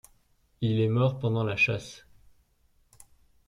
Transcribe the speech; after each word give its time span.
Il 0.61 0.79
est 0.79 0.87
mort 0.89 1.19
pendant 1.19 1.43
la 1.43 1.55
chasse. 1.55 2.07